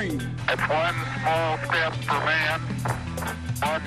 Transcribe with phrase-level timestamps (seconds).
[0.00, 0.20] dream.
[0.48, 2.60] It's one small step for man,
[3.60, 3.82] one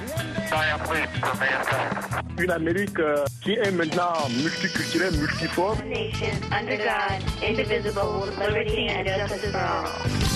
[0.49, 2.39] giant leap for mankind.
[2.39, 5.79] Une Amérique euh, qui est maintenant multiculturelle, multiforme.
[5.87, 10.32] nation under God, indivisible, with liberty and justice for all.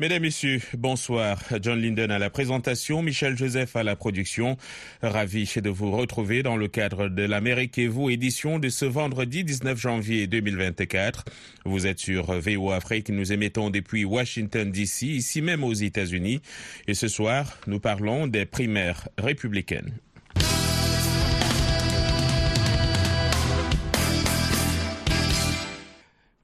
[0.00, 1.42] Mesdames, Messieurs, bonsoir.
[1.60, 4.56] John Linden à la présentation, Michel Joseph à la production.
[5.02, 9.44] Ravi de vous retrouver dans le cadre de l'Amérique et vous, édition de ce vendredi
[9.44, 11.26] 19 janvier 2024.
[11.66, 16.40] Vous êtes sur VO Afrique, nous émettons depuis Washington DC, ici même aux États-Unis.
[16.88, 19.92] Et ce soir, nous parlons des primaires républicaines.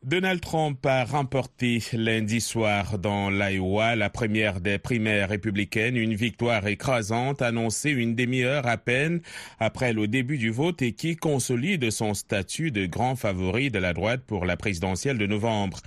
[0.06, 6.64] Donald Trump a remporté lundi soir dans l'Iowa la première des primaires républicaines, une victoire
[6.68, 9.20] écrasante annoncée une demi-heure à peine
[9.58, 13.94] après le début du vote et qui consolide son statut de grand favori de la
[13.94, 15.80] droite pour la présidentielle de novembre.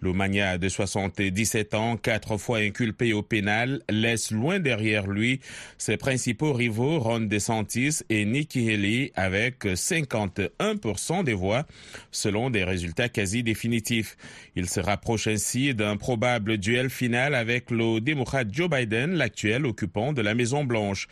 [0.00, 5.40] Le mania de 77 ans, quatre fois inculpé au pénal, laisse loin derrière lui
[5.78, 11.66] ses principaux rivaux Ron DeSantis et Nikki Haley avec 51% des voix,
[12.10, 14.16] selon des résultats quasi définitifs.
[14.56, 20.12] Il se rapproche ainsi d'un probable duel final avec le démocrate Joe Biden, l'actuel occupant
[20.12, 21.08] de la Maison-Blanche.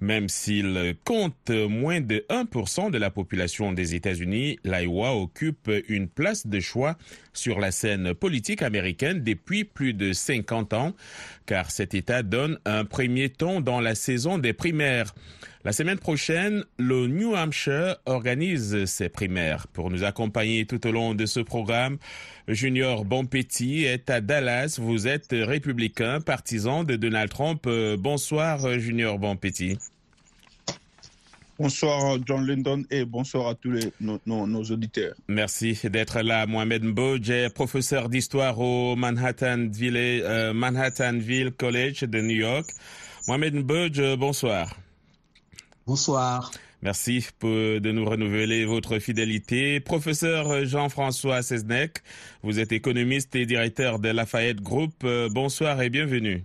[0.00, 6.46] Même s'il compte moins de 1% de la population des États-Unis, l'Iowa occupe une place
[6.46, 6.98] de choix
[7.32, 8.25] sur la scène politique
[8.62, 10.94] américaine depuis plus de 50 ans,
[11.46, 15.14] car cet État donne un premier ton dans la saison des primaires.
[15.64, 19.66] La semaine prochaine, le New Hampshire organise ses primaires.
[19.68, 21.98] Pour nous accompagner tout au long de ce programme,
[22.46, 24.78] Junior Bonpetit est à Dallas.
[24.80, 27.68] Vous êtes républicain, partisan de Donald Trump.
[27.98, 29.78] Bonsoir, Junior Bonpetit.
[31.58, 35.14] Bonsoir John Lyndon et bonsoir à tous les, nos, nos, nos auditeurs.
[35.26, 36.46] Merci d'être là.
[36.46, 42.68] Mohamed Mbodj, professeur d'histoire au Manhattanville, euh, Manhattanville College de New York.
[43.26, 44.76] Mohamed Mbodj, bonsoir.
[45.86, 46.50] Bonsoir.
[46.82, 49.80] Merci pour, de nous renouveler votre fidélité.
[49.80, 51.98] Professeur Jean-François Seznec,
[52.42, 55.06] vous êtes économiste et directeur de Lafayette Group.
[55.30, 56.44] Bonsoir et bienvenue.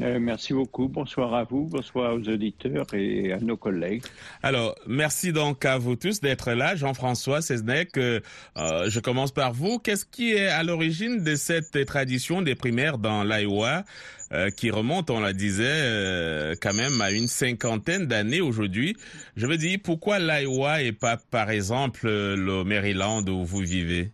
[0.00, 0.88] Euh, merci beaucoup.
[0.88, 4.02] Bonsoir à vous, bonsoir aux auditeurs et à nos collègues.
[4.42, 6.74] Alors, merci donc à vous tous d'être là.
[6.74, 8.20] Jean-François Seznec, euh,
[8.56, 9.78] je commence par vous.
[9.78, 13.84] Qu'est-ce qui est à l'origine de cette tradition des primaires dans l'Iowa
[14.32, 18.96] euh, qui remonte, on la disait, euh, quand même à une cinquantaine d'années aujourd'hui?
[19.36, 24.10] Je veux dire, pourquoi l'Iowa et pas, par exemple, le Maryland où vous vivez?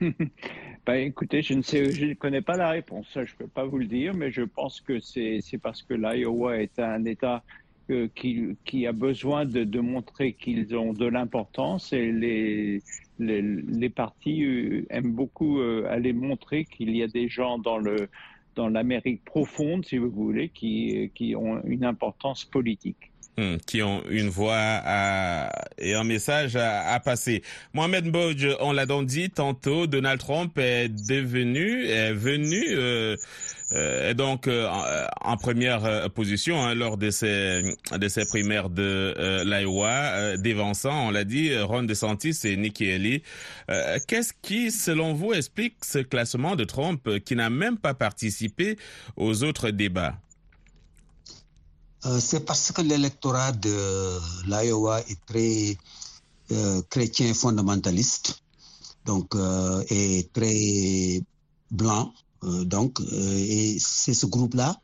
[0.86, 3.06] Ben, écoutez, je ne sais, je ne connais pas la réponse.
[3.14, 6.58] Je peux pas vous le dire, mais je pense que c'est c'est parce que l'Iowa
[6.58, 7.42] est un État
[7.90, 12.82] euh, qui qui a besoin de, de montrer qu'ils ont de l'importance et les
[13.18, 17.78] les, les partis euh, aiment beaucoup euh, aller montrer qu'il y a des gens dans
[17.78, 18.08] le
[18.54, 23.10] dans l'Amérique profonde, si vous voulez, qui qui ont une importance politique.
[23.36, 27.42] Hum, qui ont une voix à, et un message à, à passer.
[27.72, 33.16] Mohamed Mbodj, on l'a donc dit tantôt, Donald Trump est devenu, est venu, euh,
[33.72, 34.68] euh, est donc euh,
[35.20, 37.62] en, première position hein, lors de ces,
[37.98, 43.22] de ces primaires de euh, l'Iowa, dévançant, on l'a dit, Ron DeSantis et Nikki Haley.
[44.06, 48.76] Qu'est-ce qui, selon vous, explique ce classement de Trump qui n'a même pas participé
[49.16, 50.20] aux autres débats?
[52.06, 55.78] Euh, c'est parce que l'électorat de l'Iowa est très
[56.52, 58.42] euh, chrétien fondamentaliste,
[59.06, 61.22] donc euh, est très
[61.70, 64.78] blanc, donc et c'est ce groupe-là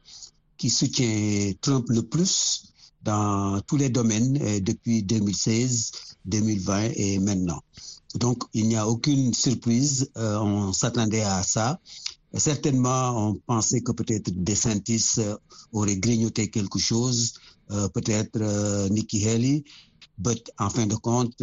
[0.56, 2.64] qui soutient Trump le plus
[3.02, 5.92] dans tous les domaines depuis 2016,
[6.24, 7.60] 2020 et maintenant.
[8.14, 11.78] Donc il n'y a aucune surprise, on s'attendait à ça.
[12.34, 15.36] Certainement, on pensait que peut-être DeSantis euh,
[15.72, 17.34] aurait grignoté quelque chose,
[17.72, 19.64] euh, peut-être euh, Nikki Haley,
[20.24, 21.42] mais en fin de compte,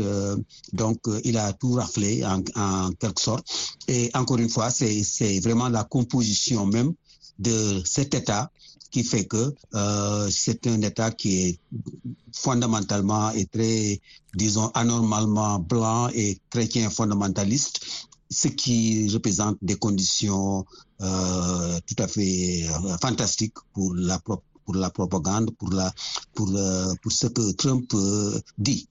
[0.71, 3.47] donc il a tout raflé en, quelque sorte.
[3.87, 6.93] Et encore une fois, c'est vraiment la composition même
[7.39, 8.51] de cet État
[8.91, 9.55] qui fait que
[10.29, 11.59] c'est un État qui est
[12.31, 13.99] fondamentalement et très,
[14.35, 17.79] disons, anormalement blanc et chrétien fondamentaliste
[18.29, 20.65] ce qui représente des conditions
[21.01, 25.93] euh, tout à fait euh, fantastiques pour la, pour la propagande, pour, la,
[26.33, 27.93] pour, euh, pour ce que Trump
[28.57, 28.87] dit.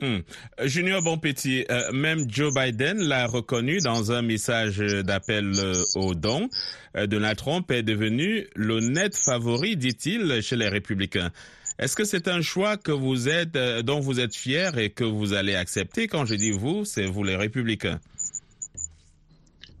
[0.00, 0.18] Hmm.
[0.64, 6.48] Junior Bonpetit, euh, même Joe Biden l'a reconnu dans un message d'appel euh, au don.
[6.96, 11.32] Euh, Donald Trump est devenu l'honnête favori, dit-il, chez les républicains.
[11.80, 15.02] Est-ce que c'est un choix que vous êtes, euh, dont vous êtes fier et que
[15.02, 16.06] vous allez accepter?
[16.06, 17.98] Quand je dis vous, c'est vous les républicains.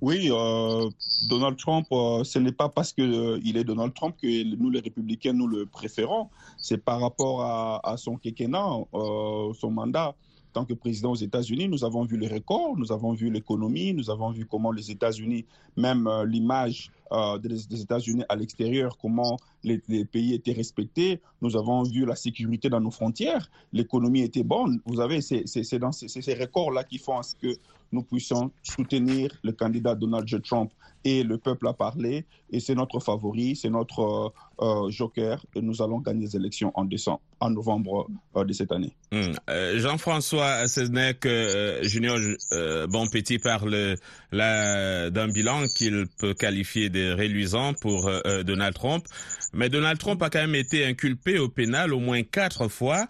[0.00, 0.88] Oui, euh,
[1.28, 5.32] Donald Trump, euh, ce n'est pas parce qu'il est Donald Trump que nous, les républicains,
[5.32, 6.28] nous le préférons.
[6.56, 8.64] C'est par rapport à, son quinquennat,
[8.94, 10.14] euh, son mandat.
[10.50, 13.92] En tant que président aux États-Unis, nous avons vu les records, nous avons vu l'économie,
[13.92, 15.44] nous avons vu comment les États-Unis,
[15.76, 21.20] même euh, l'image euh, des, États-Unis à l'extérieur, comment les, pays étaient respectés.
[21.42, 24.80] Nous avons vu la sécurité dans nos frontières, l'économie était bonne.
[24.86, 27.54] Vous savez, c'est ces records-là qui font à ce que
[27.92, 30.28] nous puissions soutenir le candidat Donald.
[30.42, 30.70] Trump.
[31.04, 35.62] Et le peuple a parlé, et c'est notre favori, c'est notre euh, euh, joker, et
[35.62, 38.92] nous allons gagner les élections en décembre, en novembre euh, de cette année.
[39.12, 39.32] Hmm.
[39.76, 42.18] Jean-François Seznec, euh, Junior
[42.52, 43.96] euh, Bonpetit parle
[44.32, 48.10] d'un bilan qu'il peut qualifier de réluisant pour
[48.44, 49.06] Donald Trump.
[49.52, 53.06] Mais Donald Trump a quand même été inculpé au pénal au moins quatre fois.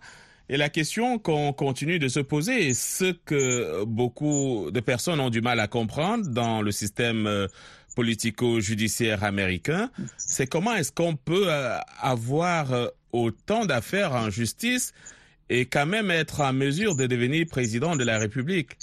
[0.51, 5.29] Et la question qu'on continue de se poser, et ce que beaucoup de personnes ont
[5.29, 7.49] du mal à comprendre dans le système euh,
[7.97, 14.93] politico-judiciaire américain, c'est comment est-ce qu'on peut euh, avoir euh, autant d'affaires en justice
[15.51, 18.79] et quand même être en mesure de devenir président de la République?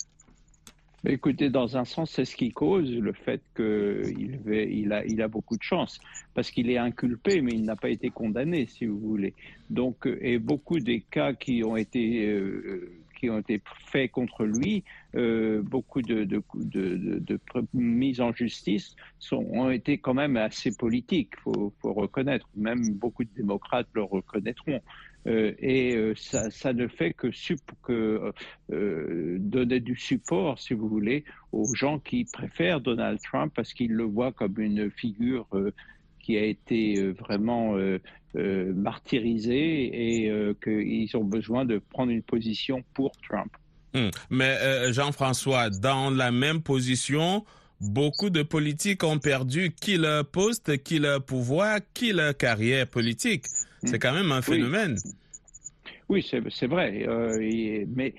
[1.07, 5.27] Écoutez, dans un sens, c'est ce qui cause le fait qu'il il a, il a
[5.27, 5.99] beaucoup de chance,
[6.33, 9.33] parce qu'il est inculpé, mais il n'a pas été condamné, si vous voulez.
[9.69, 13.61] Donc, euh, et beaucoup des cas qui ont été euh, qui ont été
[13.91, 14.83] faits contre lui,
[15.15, 17.39] euh, beaucoup de, de, de, de,
[17.73, 22.49] mises en justice sont, ont été quand même assez politiques, faut, faut reconnaître.
[22.55, 24.81] Même beaucoup de démocrates le reconnaîtront.
[25.27, 27.31] Euh, et euh, ça, ne fait que,
[27.89, 33.93] euh, donner du support, si vous voulez, aux gens qui préfèrent Donald Trump parce qu'ils
[33.93, 35.71] le voient comme une figure euh,
[36.19, 37.75] qui a été euh, vraiment
[38.35, 43.51] martyrisée et qu'ils ont besoin de prendre une position pour Trump.
[43.93, 44.11] Hum.
[44.29, 47.45] Mais Jean-François, dans la même position,
[47.81, 53.45] beaucoup de politiques ont perdu qui leur poste, qui leur pouvoir, qui leur carrière politique.
[53.83, 54.97] C'est quand même un phénomène.
[56.09, 57.05] Oui, oui c'est vrai.
[57.07, 58.15] Euh, et, mais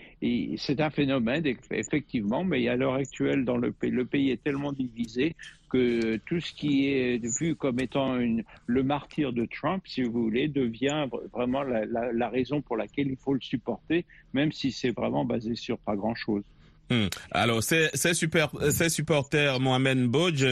[0.59, 4.73] c'est un phénomène, effectivement, mais à l'heure actuelle, dans le pays, le pays est tellement
[4.73, 5.35] divisé
[5.69, 10.13] que tout ce qui est vu comme étant une, le martyr de Trump, si vous
[10.13, 14.71] voulez, devient vraiment la, la, la raison pour laquelle il faut le supporter, même si
[14.71, 16.45] c'est vraiment basé sur pas grand-chose.
[16.91, 17.09] Hum.
[17.33, 20.47] Alors, ces, supporters, Mohamed Bouj,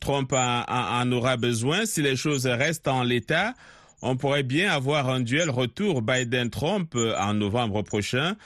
[0.00, 3.54] Trump en, aura besoin si les choses restent en l'état
[4.06, 8.36] on pourrait bien avoir un duel retour Biden-Trump en novembre prochain.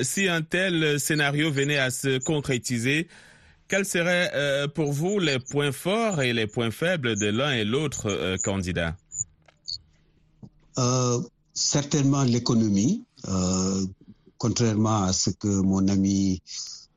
[0.00, 3.08] Si un tel scénario venait à se concrétiser,
[3.72, 7.64] quels seraient euh, pour vous les points forts et les points faibles de l'un et
[7.64, 8.96] l'autre euh, candidat?
[10.76, 11.18] Euh,
[11.54, 13.04] Certainement l'économie,
[14.38, 16.42] contrairement à ce que mon ami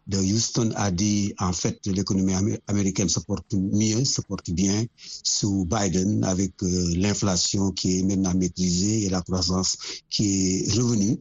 [0.07, 4.85] de Houston a dit en fait l'économie américaine se porte mieux, se porte bien
[5.23, 9.77] sous Biden avec euh, l'inflation qui est maintenant maîtrisée et la croissance
[10.09, 11.17] qui est revenue.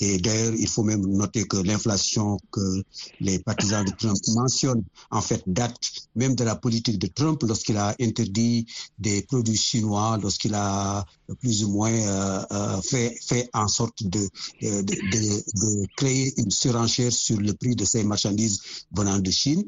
[0.00, 2.82] Et d'ailleurs, il faut même noter que l'inflation que
[3.20, 5.76] les partisans de Trump mentionnent, en fait, date
[6.16, 8.66] même de la politique de Trump lorsqu'il a interdit
[8.98, 11.04] des produits chinois, lorsqu'il a
[11.40, 14.28] plus ou moins euh, euh, fait, fait en sorte de,
[14.62, 18.60] de, de, de, créer une surenchère sur le prix de ces marchandises
[18.92, 19.64] venant de Chine.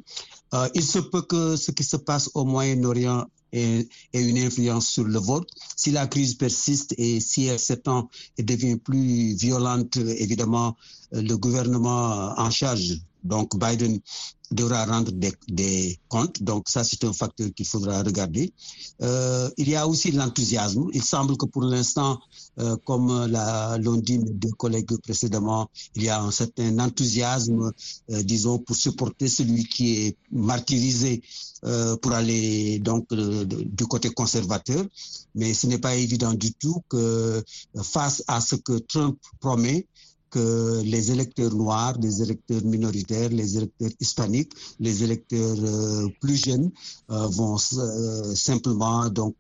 [0.56, 4.88] Euh, il se peut que ce qui se passe au Moyen-Orient ait, ait, une influence
[4.88, 5.48] sur le vote.
[5.76, 8.08] Si la crise persiste et si elle s'étend
[8.38, 10.76] et devient plus violente, évidemment,
[11.12, 14.00] le gouvernement en charge, donc Biden,
[14.50, 16.42] devra rendre des, des, comptes.
[16.42, 18.52] Donc ça, c'est un facteur qu'il faudra regarder.
[19.02, 20.86] Euh, il y a aussi l'enthousiasme.
[20.92, 22.18] Il semble que pour l'instant,
[22.58, 23.08] euh, comme
[23.82, 27.72] l'ont dit mes deux collègues précédemment, il y a un certain enthousiasme,
[28.10, 31.22] euh, disons, pour supporter celui qui est martyrisé
[31.64, 34.84] euh, pour aller donc du côté conservateur.
[35.34, 37.42] Mais ce n'est pas évident du tout que
[37.82, 39.86] face à ce que Trump promet,
[40.36, 44.52] que les électeurs noirs, les électeurs minoritaires, les électeurs hispaniques,
[44.86, 46.70] les électeurs euh, plus jeunes
[47.10, 49.36] euh, vont euh, simplement donc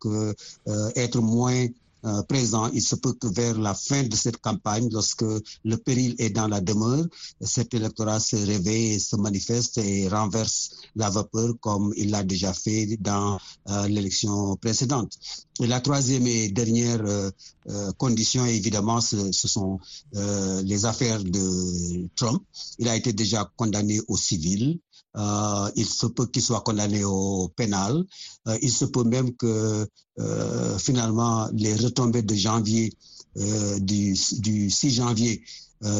[1.04, 1.66] être moins
[2.06, 2.70] euh, présent.
[2.72, 5.24] Il se peut que vers la fin de cette campagne, lorsque
[5.64, 7.04] le péril est dans la demeure,
[7.40, 12.96] cet électorat se réveille, se manifeste et renverse la vapeur comme il l'a déjà fait
[13.00, 15.12] dans euh, l'élection précédente.
[15.60, 17.30] Et la troisième et dernière euh,
[17.68, 19.78] euh, condition, évidemment, ce, ce sont
[20.12, 22.42] les affaires de Trump.
[22.78, 24.78] Il a été déjà condamné au civil.
[25.16, 28.04] Euh, il se peut qu'il soit condamné au pénal.
[28.48, 29.86] Euh, il se peut même que
[30.18, 32.92] euh, finalement les retombées de janvier,
[33.36, 35.42] euh, du, du 6 janvier,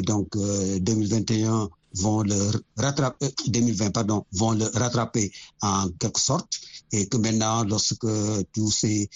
[0.05, 5.31] donc euh, 2021, vont le rattraper, 2020 pardon, vont le rattraper
[5.61, 6.49] en quelque sorte,
[6.93, 8.07] et que maintenant, lorsque
[8.53, 9.09] tous ces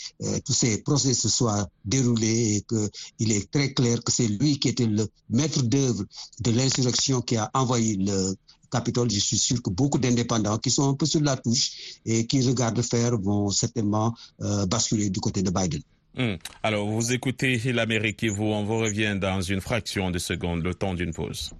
[0.45, 4.59] tous ces procès se soient déroulés et que il est très clair que c'est lui
[4.59, 6.05] qui était le maître d'œuvre
[6.41, 8.35] de l'insurrection qui a envoyé le
[8.71, 12.27] Capitole, je suis sûr que beaucoup d'indépendants qui sont un peu sur la touche et
[12.27, 15.83] qui regardent faire vont certainement euh, basculer du côté de Biden.
[16.17, 16.35] Hmm.
[16.63, 20.75] Alors, vous écoutez l'Amérique et vous, on vous revient dans une fraction de seconde, le
[20.75, 21.51] temps d'une pause.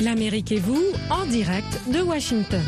[0.00, 2.62] L'Amérique et vous, en direct de Washington.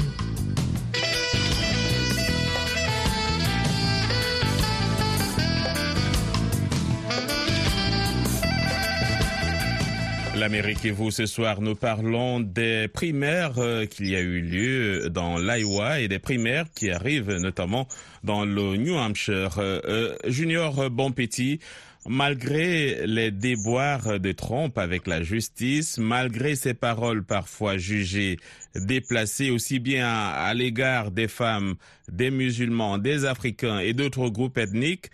[10.40, 15.11] L'Amérique et vous, ce soir, nous parlons des primaires euh, qu'il y a eu lieu
[15.11, 17.87] dans l'Iowa et des primaires qui arrivent notamment
[18.25, 19.59] dans le New Hampshire.
[19.59, 21.61] Euh, euh, Junior Bonpetit,
[22.09, 28.38] malgré les déboires de Trump avec la justice, malgré ses paroles parfois jugées
[28.75, 31.75] déplacées aussi bien à, à l'égard des femmes,
[32.11, 35.11] des musulmans, des Africains et d'autres groupes ethniques,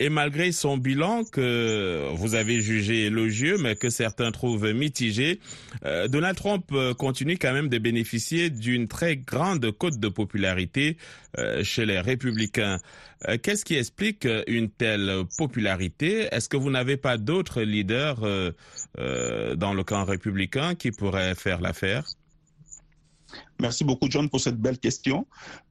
[0.00, 5.40] et malgré son bilan que vous avez jugé élogieux, mais que certains trouvent mitigé,
[5.84, 10.96] euh, Donald Trump euh, continue quand même de bénéficier d'une très grande cote de popularité
[11.38, 12.78] euh, chez les républicains.
[13.42, 16.28] Qu'est-ce qui explique une telle popularité?
[16.30, 22.04] Est-ce que vous n'avez pas d'autres leaders dans le camp républicain qui pourraient faire l'affaire?
[23.60, 25.26] Merci beaucoup, John, pour cette belle question.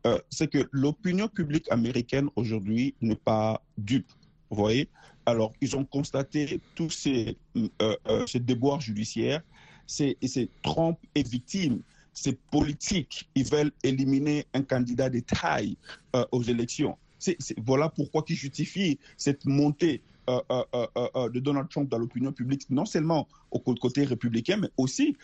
[0.05, 4.09] Euh, c'est que l'opinion publique américaine aujourd'hui n'est pas dupe.
[4.49, 4.89] Vous voyez
[5.25, 9.41] Alors, ils ont constaté tous ces, euh, euh, ces déboires judiciaires.
[9.87, 11.81] C'est, et c'est Trump est victime.
[12.13, 13.29] C'est politique.
[13.35, 15.77] Ils veulent éliminer un candidat de taille
[16.15, 16.97] euh, aux élections.
[17.19, 22.31] C'est- voilà pourquoi ils justifient cette montée euh, euh, euh, de Donald Trump dans l'opinion
[22.31, 25.15] publique, non seulement au cô- côté républicain, mais aussi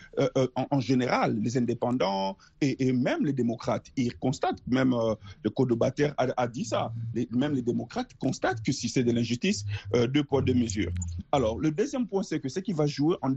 [0.70, 3.86] en, général, les indépendants et, même les démocrates.
[3.96, 4.94] Ils constatent, même
[5.42, 6.92] le code de a, a dit ça,
[7.30, 9.64] même les démocrates constatent que si c'est de l'injustice,
[10.08, 10.92] deux poids, deux mesures.
[11.32, 13.32] Alors, le deuxième point, c'est que ce qui va jouer en,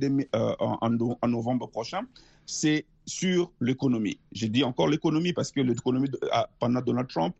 [0.59, 2.01] en, en no- en novembre prochain,
[2.45, 4.17] c'est sur l'économie.
[4.31, 6.09] J'ai dit encore l'économie parce que l'économie,
[6.59, 7.35] pendant Donald Trump,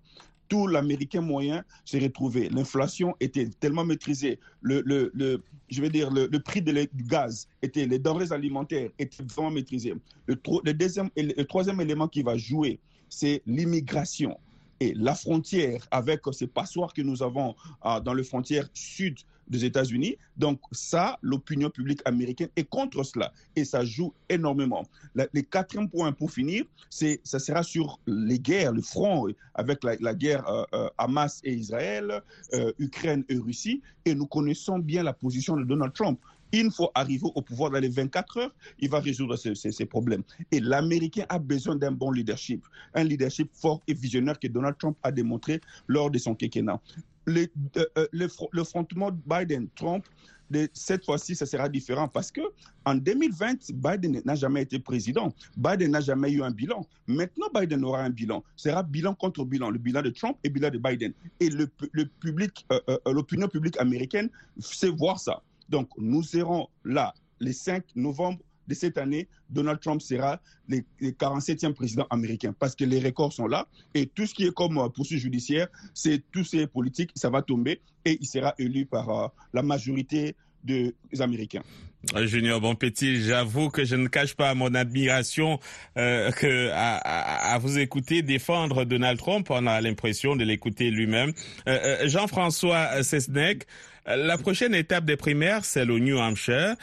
[0.47, 2.50] tout l'Américain moyen s'est retrouvé.
[2.50, 4.39] L'inflation était tellement maîtrisée.
[4.62, 8.31] Le, le, le- je vais dire, le, le prix de du gaz, était, les denrées
[8.31, 9.95] alimentaires étaient vraiment maîtrisées.
[10.25, 14.38] Le, le deuxième, le troisième élément qui va jouer, c'est l'immigration.
[14.79, 19.65] Et la frontière avec ces passoires que nous avons ah, dans les frontières sud des
[19.65, 20.17] États-Unis.
[20.38, 24.85] Donc ça, l'opinion publique américaine est contre cela et ça joue énormément.
[25.15, 29.35] La- le quatrième point pour finir, c'est ça sera sur les guerres, le front euh,
[29.55, 32.21] avec la, guerre euh, euh, Hamas et Israël,
[32.53, 33.81] euh, Ukraine et Russie.
[34.05, 36.19] Et nous connaissons bien la position de Donald Trump.
[36.51, 39.85] Une fois arrivé au pouvoir dans les 24 heures, il va résoudre ces, ces- ces
[39.88, 40.21] problèmes.
[40.51, 44.95] Et l'Américain a besoin d'un bon leadership, un leadership fort et visionnaire que Donald Trump
[45.01, 46.79] a démontré lors de son quinquennat.
[47.25, 50.06] Le, euh, euh, le, fro- le frontement Biden-Trump,
[50.50, 52.42] de- cette fois-ci, ça sera différent parce que
[52.86, 55.34] en 2020, Biden n'a jamais été président.
[55.56, 56.86] Biden n'a jamais eu un bilan.
[57.08, 58.44] Maintenant, Biden aura un bilan.
[58.58, 61.13] Ce sera bilan contre bilan, le bilan de Trump et le bilan de Biden.
[61.39, 65.42] Et le, le public, euh, l'opinion publique américaine sait voir ça.
[65.70, 69.27] Donc, nous serons là le 5 novembre de cette année.
[69.50, 74.08] Donald Trump sera le, le 47e président américain parce que les records sont là et
[74.08, 77.82] tout ce qui est comme euh, poursuite judiciaire, c'est tous ces politiques, ça va tomber
[78.05, 81.63] et il sera élu par euh, la majorité des Américains.
[82.15, 85.60] Euh, Junior Bonpetit, j'avoue que je ne cache pas mon admiration
[85.98, 86.32] euh,
[86.74, 89.48] à, vous écouter défendre Donald Trump.
[89.50, 91.34] On a l'impression de l'écouter lui-même.
[92.05, 93.65] Jean-François Sesnec,
[94.08, 96.75] euh, la prochaine étape des primaires, c'est le New Hampshire.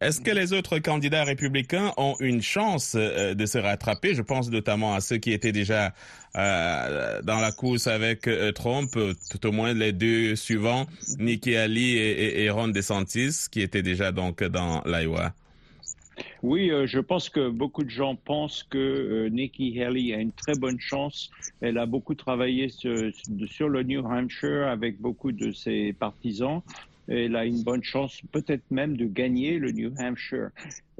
[0.00, 4.14] Est-ce que les autres candidats républicains ont une chance euh, de se rattraper?
[4.14, 5.92] Je pense notamment à ceux qui étaient déjà
[6.36, 10.86] euh, dans la course avec euh, Trump, tout au moins les deux suivants,
[11.18, 11.96] Nikki Haley
[12.40, 15.32] et, Ron DeSantis, qui étaient déjà donc dans l'Iowa.
[16.42, 20.78] Oui, je pense que beaucoup de gens pensent que Nikki Haley a une très bonne
[20.78, 21.30] chance.
[21.60, 23.10] Elle a beaucoup travaillé sur,
[23.48, 26.62] sur, le New Hampshire avec beaucoup de ses partisans.
[27.08, 30.50] Elle a une bonne chance, peut-être même, de gagner le New Hampshire.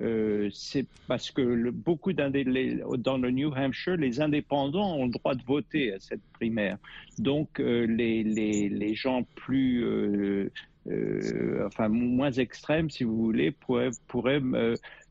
[0.01, 5.43] Euh, c'est parce que beaucoup dans le New Hampshire, les indépendants ont le droit de
[5.45, 6.79] voter à cette primaire.
[7.19, 10.51] Donc, euh, les, les, les, gens plus, euh
[11.67, 14.41] enfin moins extrêmes, si vous voulez, pourraient, pourraient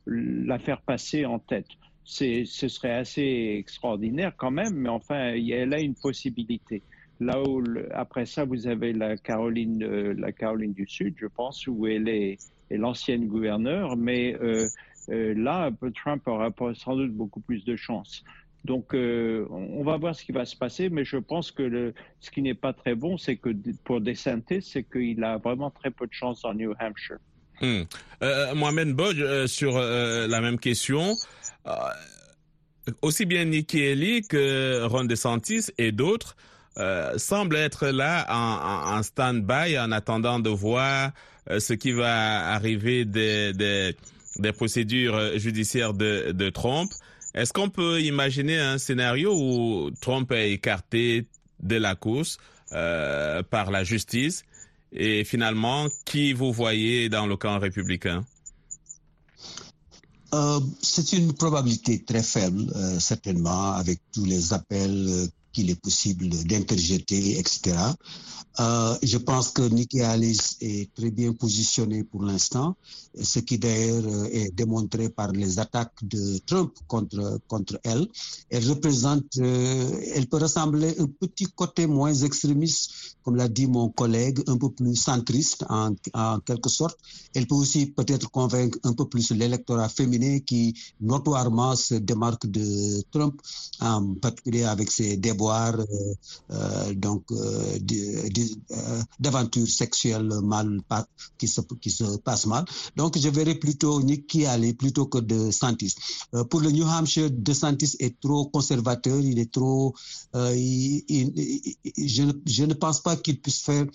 [0.08, 1.68] la faire passer en tête.
[2.04, 6.82] Ce serait assez extraordinaire quand même, mais enfin, elle a une possibilité.
[7.20, 11.66] Là où, après ça, vous avez la Caroline, euh, la Caroline du Sud, je pense,
[11.68, 12.38] où elle est,
[12.70, 14.68] l'ancienne gouverneure, mais euh,
[15.10, 18.24] euh, là, Trump aura sans doute beaucoup plus de chance.
[18.66, 22.42] Donc, on va voir ce qui va se passer, mais je pense que ce qui
[22.42, 23.50] n'est pas très bon, c'est que
[23.86, 27.20] pour DeSantis, c'est qu'il a vraiment très peu de chance en New Hampshire.
[27.62, 27.84] Hmm.
[28.56, 31.14] Mohamed Bodge, sur la même question
[33.02, 36.36] aussi bien Nikki Haley que Ron DeSantis et d'autres
[36.78, 41.12] euh, semble être là en, stand-by en attendant de voir
[41.50, 46.92] euh, ce qui va arriver des, des, procédures judiciaires de, Trump.
[47.34, 51.28] Est-ce qu'on peut imaginer un scénario où Trump est écarté
[51.62, 52.38] de la course
[52.74, 54.44] euh, par la justice?
[54.92, 58.24] Et finalement, qui vous voyez dans le camp républicain?
[60.34, 66.30] Euh, C'est une probabilité très faible, euh, certainement, avec tous les appels qu'il est possible
[66.30, 67.76] d'interjeter, etc.
[68.60, 72.76] Euh, je pense que Nikki Haley est très bien positionnée pour l'instant,
[73.20, 78.08] ce qui d'ailleurs euh, est démontré par les attaques de Trump contre, contre elle.
[78.52, 83.90] Elle représente, euh, elle peut ressembler un petit côté moins extrémiste, comme l'a dit mon
[83.90, 86.98] collègue, un peu plus centriste en, quelque sorte.
[87.36, 93.04] Elle peut aussi peut-être convaincre un peu plus l'électorat féminin qui notoirement se démarque de
[93.12, 93.36] Trump,
[93.82, 96.14] en particulier avec ses déboires euh,
[96.52, 97.78] euh, donc euh,
[99.20, 100.80] d'aventures sexuelles mal
[101.38, 102.64] qui se qui se passent mal.
[102.96, 105.96] Donc je verrais plutôt Nikki aller plutôt que de Santis.
[106.50, 109.94] pour le New Hampshire, de Santis est trop conservateur, il est trop.
[110.34, 113.86] je, je ne pense pas qu'il puisse faire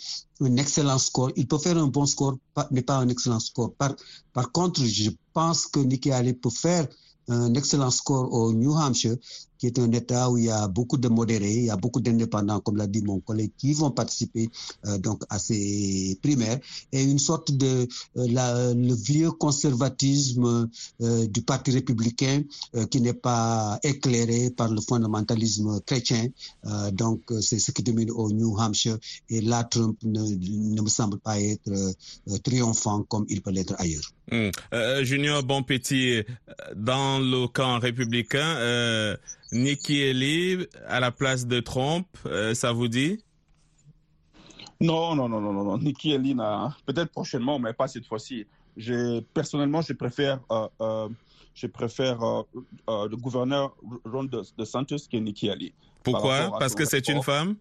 [0.40, 1.30] un excellent score.
[1.36, 2.36] Il peut faire un bon score,
[2.70, 3.74] mais pas un excellent score.
[3.74, 6.86] Par, contre, je pense que Nikki Haley peut faire
[7.28, 9.16] un excellent score au New Hampshire,
[9.62, 12.00] qui est un État où il y a beaucoup de modérés, il y a beaucoup
[12.00, 14.48] d'indépendants, comme l'a dit mon collègue, qui vont participer
[14.86, 16.58] euh, donc à ces primaires,
[16.90, 20.68] et une sorte de euh, le vieux conservatisme
[21.00, 22.42] euh, du Parti républicain
[22.74, 26.26] euh, qui n'est pas éclairé par le fondamentalisme chrétien.
[26.66, 28.98] Euh, donc c'est ce qui domine au New Hampshire,
[29.30, 34.10] et là Trump ne, me semble pas être euh, triomphant comme il peut l'être ailleurs.
[34.32, 35.04] Mmh.
[35.04, 36.22] Junior Bonpetit,
[36.74, 38.56] dans le camp républicain,
[39.52, 43.22] Nikki Haley à la place de Trump, euh, ça vous dit
[44.80, 45.78] Non, non, non, non, non.
[45.78, 46.34] Nikki Haley,
[46.86, 48.46] peut-être prochainement, mais pas cette fois-ci.
[49.34, 51.08] Personnellement, je préfère, euh, euh,
[51.54, 52.42] je préfère euh,
[52.88, 54.24] euh, le gouverneur Ron
[54.56, 55.72] DeSantis que Nikki Haley.
[56.02, 57.56] Pourquoi Parce que c'est une femme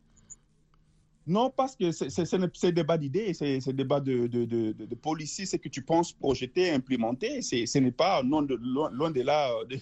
[1.27, 5.69] non, parce que c'est débat d'idées, c'est débat de, de, de, de policy, c'est que
[5.69, 7.41] tu penses projeter, implémenter.
[7.41, 9.77] Ce n'est pas non de, loin de là de,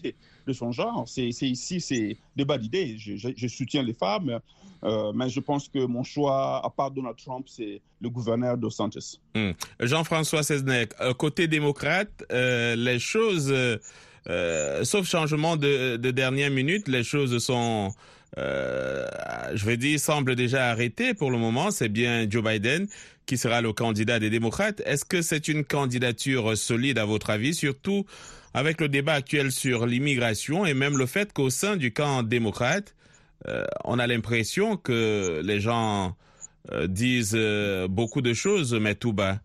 [0.45, 1.07] de son genre.
[1.07, 2.97] C'est ici, c'est débat d'idées.
[2.97, 4.39] Je, je, soutiens les femmes,
[4.83, 8.69] euh, mais je pense que mon choix, à part Donald Trump, c'est le gouverneur de
[8.69, 9.17] Santos.
[9.35, 9.53] Hum.
[9.79, 16.89] Jean-François Seznec, euh, côté démocrate, euh, les choses, euh, sauf changement de, de dernière minute,
[16.89, 17.91] les choses sont
[18.37, 19.05] euh,
[19.53, 21.71] je vais dire, semble déjà arrêté pour le moment.
[21.71, 22.87] C'est bien Joe Biden
[23.25, 24.81] qui sera le candidat des démocrates.
[24.85, 28.05] Est-ce que c'est une candidature solide à votre avis, surtout
[28.53, 32.95] avec le débat actuel sur l'immigration et même le fait qu'au sein du camp démocrate,
[33.47, 36.15] euh, on a l'impression que les gens
[36.71, 37.37] euh, disent
[37.89, 39.39] beaucoup de choses, mais tout bas?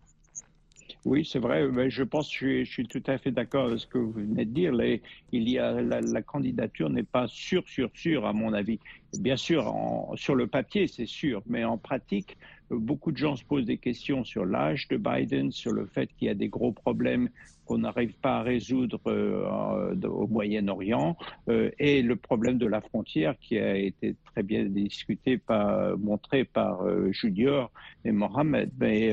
[1.05, 1.67] Oui, c'est vrai.
[1.67, 4.11] Mais je pense que je je suis, tout à fait d'accord avec ce que vous
[4.11, 4.73] venez de dire.
[4.73, 8.79] Les, il y a, la, la candidature n'est pas sûre, sûre, sûre, à mon avis.
[9.19, 12.37] Bien sûr, en, sur le papier, c'est sûr, mais en pratique,
[12.71, 16.27] beaucoup de gens se posent des questions sur l'âge de Biden, sur le fait qu'il
[16.27, 17.29] y a des gros problèmes
[17.65, 21.17] qu'on n'arrive pas à résoudre euh, au Moyen-Orient
[21.49, 26.45] euh, et le problème de la frontière qui a été très bien discuté, par, montré
[26.45, 27.71] par euh, Junior
[28.03, 28.71] et Mohamed.
[28.79, 29.11] Mais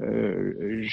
[0.00, 0.86] euh,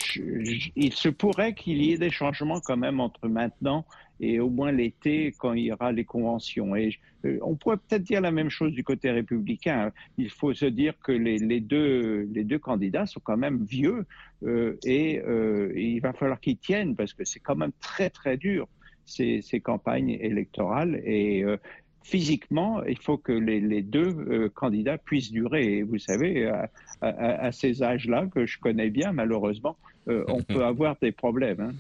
[0.76, 3.86] il se pourrait qu'il y ait des changements quand même entre maintenant
[4.20, 6.76] et au moins l'été quand il y aura les conventions.
[6.76, 9.92] Et euh, on pourrait peut-être dire la même chose du côté républicain.
[10.18, 14.06] Il faut se dire que les, les deux, les deux candidats sont quand même vieux
[14.44, 18.10] euh, et, euh, et, il va falloir qu'ils tiennent parce que c'est quand même très
[18.10, 18.68] très dur
[19.06, 21.58] ces, ces campagnes électorales et euh,
[22.04, 25.78] physiquement, il faut que les, les deux euh, candidats puissent durer.
[25.78, 26.70] Et vous savez, à,
[27.02, 29.78] à, à ces âges-là, que je connais bien, malheureusement,
[30.10, 31.62] euh, on peut avoir des problèmes.
[31.62, 31.74] Hein.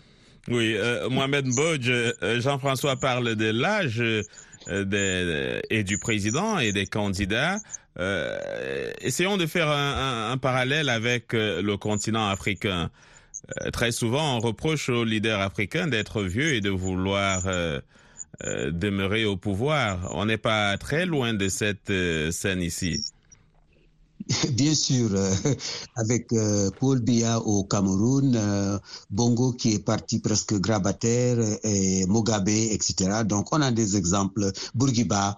[0.50, 1.92] Oui, euh, Mohamed Bodj,
[2.40, 4.04] Jean-François parle de l'âge
[5.70, 7.58] et du président et des candidats.
[9.02, 12.90] essayons de faire un, un, un parallèle avec le continent africain.
[13.72, 17.48] très souvent, on reproche aux leaders africains d'être vieux et de vouloir
[18.42, 20.10] euh, demeurer au pouvoir.
[20.16, 23.00] On n'est pas très loin de cette euh, scène ici.
[24.54, 25.32] Bien sûr, euh,
[25.96, 26.30] avec
[26.80, 28.80] Paul Biya au Cameroun,
[29.12, 33.22] Bongo qui est parti presque grabataire, et Mugabe, etc.
[33.24, 35.38] Donc on a des exemples, Bourguiba,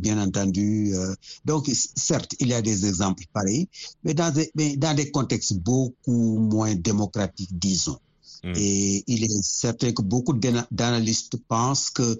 [0.00, 0.94] bien entendu.
[1.44, 3.68] donc certes, il y a des exemples pareils,
[4.02, 7.98] mais dans des contextes beaucoup moins démocratiques, disons.
[8.44, 8.52] Mm.
[8.56, 12.18] Et il est certain que beaucoup d'analystes pensent que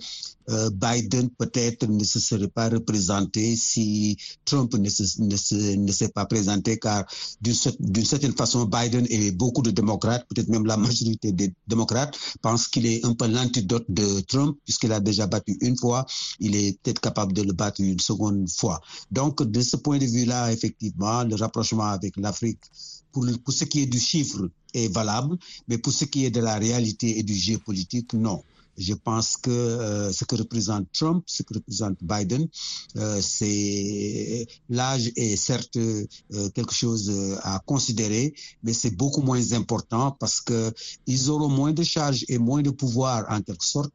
[0.50, 6.08] euh, Biden peut-être ne se serait pas représenté si Trump ne s'est ne se, ne
[6.08, 7.04] pas présenté, car
[7.40, 12.68] d'une certaine façon, Biden et beaucoup de démocrates, peut-être même la majorité des démocrates, pensent
[12.68, 16.06] qu'il est un peu l'antidote de Trump, puisqu'il a déjà battu une fois,
[16.40, 18.80] il est peut-être capable de le battre une seconde fois.
[19.11, 22.61] Donc, de ce point de vue-là, effectivement, le rapprochement avec l'Afrique,
[23.12, 25.37] pour, pour ce qui est du chiffre, est valable,
[25.68, 28.42] mais pour ce qui est de la réalité et du géopolitique, non.
[28.79, 32.48] Je pense que euh, ce que représente Trump, ce que représente Biden,
[32.96, 36.07] euh, c'est l'âge est certes euh,
[36.55, 40.72] quelque chose à considérer, mais c'est beaucoup moins important parce que
[41.07, 43.92] ils auront moins de charges et moins de pouvoir en quelque sorte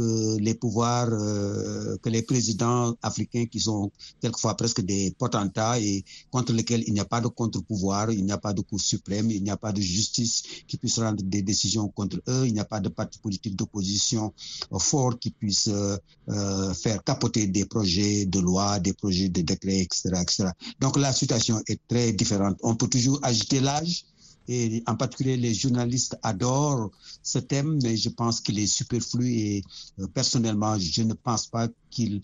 [0.00, 3.90] que les pouvoirs euh, que les présidents africains qui sont
[4.22, 8.32] quelquefois presque des potentats et contre lesquels il n'y a pas de contre-pouvoir, il n'y
[8.32, 11.42] a pas de Cour suprême, il n'y a pas de justice qui puisse rendre des
[11.42, 14.32] décisions contre eux, il n'y a pas de parti politique d'opposition
[14.78, 15.96] fort qui puisse euh,
[16.28, 20.48] euh, faire capoter des projets de loi, des projets de décrets, etc., etc.
[20.80, 22.56] Donc la situation est très différente.
[22.62, 24.04] On peut toujours agiter l'âge,
[24.48, 26.90] et en particulier les journalistes adorent
[27.22, 29.64] ce thème, mais je pense qu'il est superflu et
[29.98, 32.22] euh, personnellement, je ne pense pas qu'il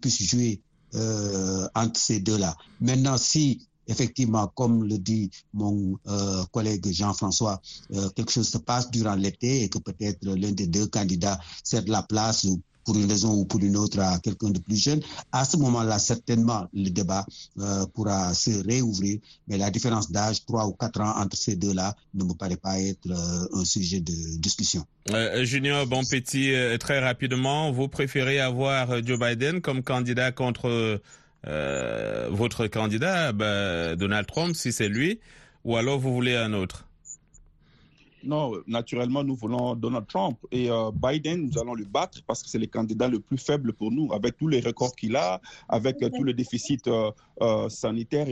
[0.00, 0.60] puisse jouer
[0.94, 2.56] euh, entre ces deux-là.
[2.80, 7.60] Maintenant, si effectivement, comme le dit mon euh, collègue Jean-François,
[8.16, 12.02] quelque chose se passe durant l'été et que peut-être l'un des deux candidats cède la
[12.02, 12.46] place
[12.84, 15.00] pour une raison ou pour une autre à quelqu'un de plus jeune,
[15.32, 17.26] à ce moment-là, certainement, le débat
[17.58, 19.18] euh, pourra se réouvrir.
[19.48, 22.80] Mais la différence d'âge, trois ou quatre ans entre ces deux-là, ne me paraît pas
[22.80, 24.84] être euh, un sujet de discussion.
[25.10, 31.00] Euh, Junior Bonpetit, très rapidement, vous préférez avoir Joe Biden comme candidat contre
[32.30, 35.20] votre candidat, ben, Donald Trump, si c'est lui,
[35.64, 36.86] ou alors vous voulez un autre?
[38.24, 42.48] Non, naturellement, nous voulons Donald Trump et euh, Biden, nous allons le battre parce que
[42.48, 46.02] c'est le candidat le plus faible pour nous, avec tous les records qu'il a, avec
[46.02, 47.10] euh, tout le déficit euh,
[47.42, 48.26] euh, sanitaire,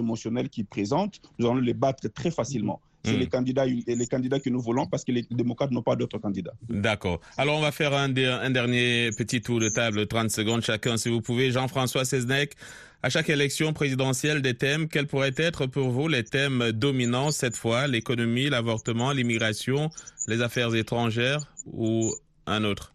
[0.51, 2.81] qu'il présente, nous allons le battre très facilement.
[3.05, 3.19] C'est mmh.
[3.19, 6.55] les candidats, les candidats que nous voulons parce que les démocrates n'ont pas d'autres candidats.
[6.69, 7.21] D'accord.
[7.37, 11.09] Alors on va faire un, un, dernier petit tour de table, 30 secondes chacun, si
[11.09, 11.51] vous pouvez.
[11.51, 12.55] Jean-François Seznec,
[13.03, 17.57] à chaque élection présidentielle des thèmes, quels pourraient être pour vous les thèmes dominants cette
[17.57, 17.89] fois?
[17.89, 19.91] L'économie, l'avortement, l'immigration,
[20.29, 22.15] les affaires étrangères ou
[22.47, 22.95] un autre?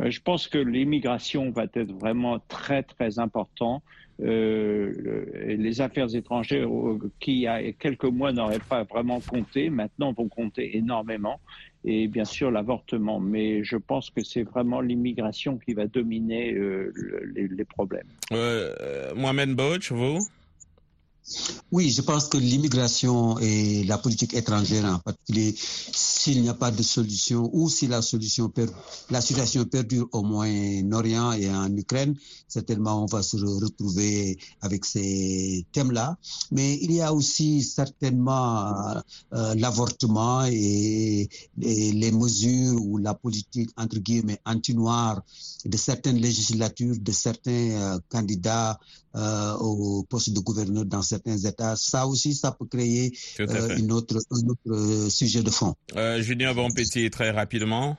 [0.00, 3.82] Je pense que l'immigration va être vraiment très très important.
[4.22, 4.92] Euh,
[5.46, 6.68] les affaires étrangères
[7.18, 11.40] qui il y a quelques mois n'auraient pas vraiment compté, maintenant vont compter énormément
[11.84, 13.18] et bien sûr l'avortement.
[13.18, 16.92] Mais je pense que c'est vraiment l'immigration qui va dominer euh,
[17.34, 18.06] les, problèmes.
[18.32, 20.18] Euh, Mohamed Bouch, vous?
[21.74, 26.70] Oui, je pense que l'immigration et la politique étrangère en particulier, s'il n'y a pas
[26.70, 28.48] de solution ou si la solution
[29.10, 32.14] la situation perdure au Moyen-Orient et en Ukraine,
[32.46, 36.16] certainement on va se retrouver avec ces thèmes-là.
[36.52, 43.98] Mais il y a aussi certainement euh, l'avortement et, les mesures ou la politique entre
[43.98, 45.22] guillemets anti-noire
[45.64, 48.78] de certaines législatures, de certains euh, candidats
[49.16, 51.63] euh, au poste de gouverneur dans certains États.
[51.76, 55.74] Ça aussi, ça peut créer euh, une autre, un autre euh, sujet de fond.
[55.96, 57.96] Euh, Julien Bonpetit, très rapidement.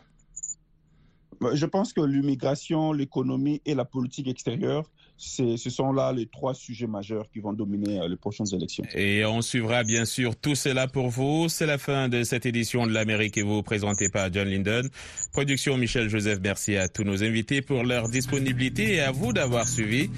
[1.54, 6.88] Je pense que l'immigration, l'économie et la politique extérieure, ce sont là les trois sujets
[6.88, 8.84] majeurs qui vont dominer les prochaines élections.
[8.93, 11.47] Et on suivra bien sûr tout cela pour vous.
[11.49, 14.89] C'est la fin de cette édition de l'Amérique et vous présentée par John Linden.
[15.32, 19.67] Production Michel Joseph, merci à tous nos invités pour leur disponibilité et à vous d'avoir
[19.67, 20.10] suivi.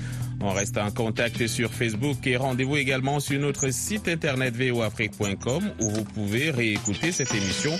[0.42, 5.90] On reste en contact sur Facebook et rendez-vous également sur notre site internet voafrique.com où
[5.90, 7.74] vous pouvez réécouter cette émission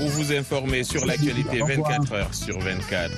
[0.00, 3.10] ou vous informer sur l'actualité 24 heures sur 24.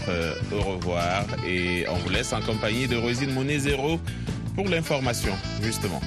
[0.53, 3.99] Au revoir et on vous laisse en compagnie de Rosine Monet Zéro
[4.55, 6.01] pour l'information, justement.